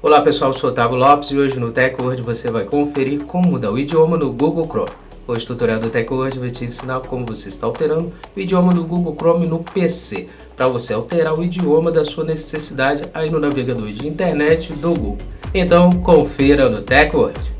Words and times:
Olá 0.00 0.20
pessoal, 0.20 0.52
eu 0.52 0.56
sou 0.56 0.70
Otávio 0.70 0.96
Lopes 0.96 1.32
e 1.32 1.36
hoje 1.36 1.58
no 1.58 1.72
TechWord 1.72 2.22
você 2.22 2.52
vai 2.52 2.62
conferir 2.62 3.24
como 3.24 3.48
mudar 3.48 3.72
o 3.72 3.76
idioma 3.76 4.16
no 4.16 4.30
Google 4.30 4.64
Chrome. 4.68 4.92
Hoje 5.26 5.44
o 5.44 5.48
tutorial 5.48 5.80
do 5.80 5.90
TechWord 5.90 6.38
vai 6.38 6.50
te 6.50 6.64
ensinar 6.64 7.00
como 7.00 7.26
você 7.26 7.48
está 7.48 7.66
alterando 7.66 8.12
o 8.36 8.38
idioma 8.38 8.72
do 8.72 8.84
Google 8.84 9.16
Chrome 9.16 9.48
no 9.48 9.58
PC, 9.58 10.28
para 10.56 10.68
você 10.68 10.94
alterar 10.94 11.36
o 11.36 11.42
idioma 11.42 11.90
da 11.90 12.04
sua 12.04 12.22
necessidade 12.22 13.10
aí 13.12 13.28
no 13.28 13.40
navegador 13.40 13.88
de 13.88 14.06
internet 14.06 14.72
do 14.74 14.90
Google. 14.90 15.18
Então 15.52 15.90
confira 15.90 16.68
no 16.68 16.80
TechWord. 16.80 17.57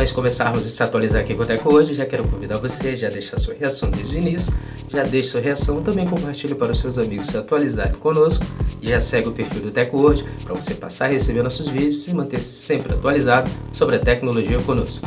De 0.00 0.14
começarmos 0.14 0.66
a 0.66 0.70
se 0.70 0.82
atualizar 0.82 1.20
aqui 1.20 1.34
com 1.34 1.42
o 1.42 1.46
Teco 1.46 1.74
hoje, 1.74 1.92
já 1.92 2.06
quero 2.06 2.26
convidar 2.26 2.56
você, 2.56 2.96
já 2.96 3.08
deixar 3.08 3.38
sua 3.38 3.52
reação 3.54 3.90
desde 3.90 4.16
o 4.16 4.18
início, 4.18 4.52
já 4.88 5.02
deixa 5.02 5.32
sua 5.32 5.40
reação, 5.42 5.82
também 5.82 6.06
compartilhe 6.06 6.54
para 6.54 6.72
os 6.72 6.80
seus 6.80 6.96
amigos 6.96 7.26
se 7.26 7.36
atualizarem 7.36 7.92
conosco, 7.92 8.42
já 8.80 8.98
segue 8.98 9.28
o 9.28 9.32
perfil 9.32 9.60
do 9.60 9.70
Teco 9.70 9.98
hoje 9.98 10.24
para 10.42 10.54
você 10.54 10.74
passar 10.74 11.04
a 11.04 11.08
receber 11.08 11.42
nossos 11.42 11.68
vídeos 11.68 12.08
e 12.08 12.14
manter 12.14 12.38
-se 12.38 12.66
sempre 12.66 12.94
atualizado 12.94 13.50
sobre 13.72 13.96
a 13.96 13.98
tecnologia 13.98 14.58
conosco. 14.62 15.06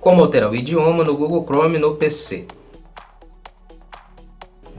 Como 0.00 0.22
alterar 0.22 0.50
o 0.50 0.54
idioma 0.54 1.04
no 1.04 1.14
Google 1.14 1.44
Chrome 1.44 1.78
no 1.78 1.96
PC? 1.96 2.46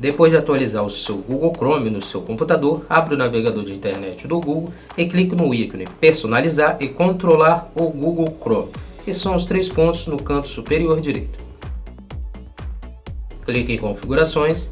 Depois 0.06 0.32
de 0.32 0.38
atualizar 0.38 0.86
o 0.86 0.90
seu 0.92 1.18
Google 1.18 1.52
Chrome 1.56 1.90
no 1.90 2.00
seu 2.00 2.22
computador, 2.22 2.86
abra 2.88 3.16
o 3.16 3.18
navegador 3.18 3.64
de 3.64 3.74
internet 3.74 4.28
do 4.28 4.40
Google 4.40 4.72
e 4.96 5.08
clique 5.08 5.36
no 5.36 5.52
ícone 5.52 5.88
Personalizar 6.00 6.78
e 6.80 6.88
Controlar 6.88 7.72
o 7.74 7.90
Google 7.90 8.38
Chrome, 8.40 8.72
que 9.04 9.12
são 9.16 9.36
os 9.36 9.48
três 9.48 9.68
pontos 9.68 10.06
no 10.06 10.22
canto 10.22 10.48
superior 10.48 11.02
direito. 11.02 11.40
Clique 13.44 13.74
em 13.74 13.80
Configurações 13.80 14.70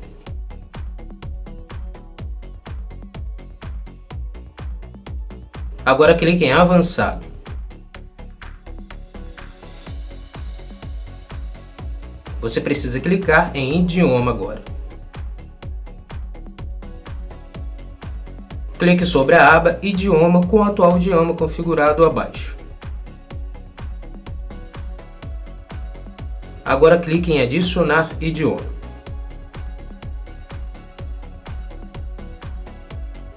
Agora 5.83 6.13
clique 6.13 6.45
em 6.45 6.51
Avançado. 6.51 7.25
Você 12.39 12.61
precisa 12.61 12.99
clicar 12.99 13.49
em 13.55 13.79
Idioma 13.79 14.29
agora. 14.29 14.72
Clique 18.83 19.05
sobre 19.05 19.33
a 19.33 19.47
aba 19.47 19.79
Idioma 19.81 20.45
com 20.45 20.57
o 20.57 20.61
atual 20.61 20.97
idioma 20.97 21.33
configurado 21.33 22.03
abaixo. 22.03 22.53
Agora 26.65 26.99
clique 26.99 27.31
em 27.31 27.41
Adicionar 27.41 28.09
idioma. 28.19 28.59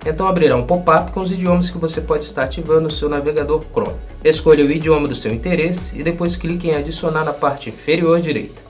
Então 0.05 0.27
abrirá 0.27 0.57
um 0.57 0.67
pop-up 0.67 1.13
com 1.13 1.21
os 1.21 1.31
idiomas 1.31 1.71
que 1.71 1.79
você 1.79 2.01
pode 2.01 2.25
estar 2.25 2.43
ativando 2.43 2.81
no 2.81 2.91
seu 2.91 3.09
navegador 3.09 3.63
Chrome. 3.73 4.01
Escolha 4.25 4.65
o 4.65 4.71
idioma 4.73 5.07
do 5.07 5.15
seu 5.15 5.33
interesse 5.33 5.97
e 5.97 6.03
depois 6.03 6.35
clique 6.35 6.67
em 6.67 6.75
Adicionar 6.75 7.25
na 7.25 7.33
parte 7.33 7.69
inferior 7.69 8.21
direita. 8.21 8.66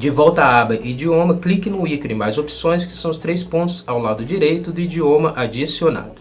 De 0.00 0.08
volta 0.08 0.42
à 0.42 0.62
aba 0.62 0.76
Idioma, 0.76 1.36
clique 1.36 1.68
no 1.68 1.86
ícone 1.86 2.14
Mais 2.14 2.38
Opções, 2.38 2.86
que 2.86 2.96
são 2.96 3.10
os 3.10 3.18
três 3.18 3.44
pontos 3.44 3.84
ao 3.86 3.98
lado 3.98 4.24
direito 4.24 4.72
do 4.72 4.80
idioma 4.80 5.34
adicionado. 5.36 6.14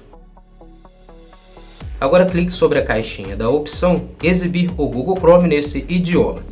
Agora 1.97 2.25
clique 2.25 2.52
sobre 2.52 2.77
a 2.77 2.83
caixinha 2.83 3.38
da 3.38 3.47
opção 3.47 4.05
Exibir 4.21 4.70
o 4.76 4.89
Google 4.89 5.15
Chrome 5.15 5.48
nesse 5.48 5.86
idioma. 5.87 6.43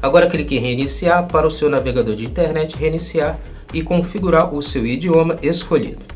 Agora 0.00 0.30
clique 0.30 0.56
em 0.56 0.60
Reiniciar 0.60 1.28
para 1.28 1.46
o 1.46 1.50
seu 1.50 1.68
navegador 1.68 2.16
de 2.16 2.24
internet 2.24 2.74
reiniciar 2.74 3.38
e 3.74 3.82
configurar 3.82 4.54
o 4.54 4.62
seu 4.62 4.86
idioma 4.86 5.36
escolhido. 5.42 6.08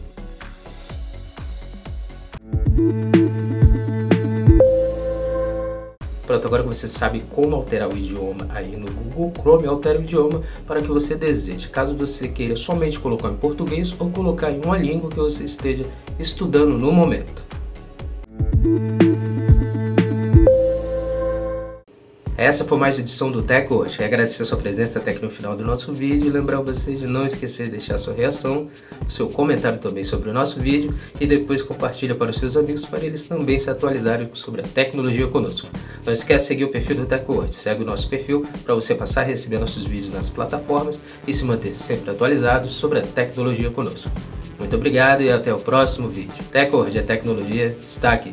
Pronto, 6.32 6.46
agora 6.46 6.62
que 6.62 6.68
você 6.70 6.88
sabe 6.88 7.22
como 7.28 7.54
alterar 7.54 7.92
o 7.92 7.94
idioma 7.94 8.48
aí 8.48 8.74
no 8.74 8.90
Google 8.90 9.30
Chrome, 9.38 9.66
altere 9.66 9.98
o 9.98 10.02
idioma 10.02 10.40
para 10.66 10.80
que 10.80 10.88
você 10.88 11.14
deseje. 11.14 11.68
Caso 11.68 11.94
você 11.94 12.26
queira 12.26 12.56
somente 12.56 12.98
colocar 12.98 13.28
em 13.28 13.36
português 13.36 13.94
ou 13.98 14.08
colocar 14.08 14.50
em 14.50 14.64
uma 14.64 14.78
língua 14.78 15.10
que 15.10 15.18
você 15.18 15.44
esteja 15.44 15.84
estudando 16.18 16.70
no 16.70 16.90
momento. 16.90 17.42
Essa 22.42 22.64
foi 22.64 22.76
mais 22.76 22.98
edição 22.98 23.30
do 23.30 23.40
Tech 23.40 23.72
hoje. 23.72 23.98
Quero 23.98 24.08
agradecer 24.08 24.42
a 24.42 24.44
sua 24.44 24.58
presença 24.58 24.98
até 24.98 25.12
aqui 25.12 25.22
no 25.22 25.30
final 25.30 25.56
do 25.56 25.62
nosso 25.62 25.92
vídeo 25.92 26.26
e 26.26 26.28
lembrar 26.28 26.60
você 26.60 26.92
de 26.92 27.06
não 27.06 27.24
esquecer 27.24 27.66
de 27.66 27.70
deixar 27.70 27.96
sua 27.98 28.14
reação, 28.14 28.68
seu 29.08 29.28
comentário 29.28 29.78
também 29.78 30.02
sobre 30.02 30.28
o 30.28 30.32
nosso 30.32 30.58
vídeo 30.58 30.92
e 31.20 31.26
depois 31.26 31.62
compartilha 31.62 32.16
para 32.16 32.32
os 32.32 32.38
seus 32.38 32.56
amigos 32.56 32.84
para 32.84 32.98
eles 33.04 33.28
também 33.28 33.56
se 33.60 33.70
atualizarem 33.70 34.28
sobre 34.32 34.60
a 34.60 34.64
tecnologia 34.64 35.28
conosco. 35.28 35.68
Não 36.04 36.12
esquece 36.12 36.46
de 36.46 36.48
seguir 36.48 36.64
o 36.64 36.68
perfil 36.68 36.96
do 36.96 37.06
TechWord. 37.06 37.54
Segue 37.54 37.84
o 37.84 37.86
nosso 37.86 38.08
perfil 38.08 38.44
para 38.64 38.74
você 38.74 38.92
passar 38.92 39.20
a 39.20 39.24
receber 39.24 39.60
nossos 39.60 39.86
vídeos 39.86 40.12
nas 40.12 40.28
plataformas 40.28 40.98
e 41.24 41.32
se 41.32 41.44
manter 41.44 41.70
sempre 41.70 42.10
atualizado 42.10 42.66
sobre 42.66 42.98
a 42.98 43.02
tecnologia 43.02 43.70
conosco. 43.70 44.10
Muito 44.58 44.74
obrigado 44.74 45.22
e 45.22 45.30
até 45.30 45.54
o 45.54 45.58
próximo 45.58 46.08
vídeo. 46.08 46.42
TechWord, 46.50 46.98
a 46.98 47.02
tecnologia 47.04 47.76
está 47.78 48.10
aqui. 48.10 48.32